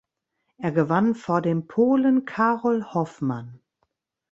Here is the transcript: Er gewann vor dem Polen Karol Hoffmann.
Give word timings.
Er 0.57 0.71
gewann 0.71 1.13
vor 1.13 1.43
dem 1.43 1.67
Polen 1.67 2.25
Karol 2.25 2.83
Hoffmann. 2.95 3.61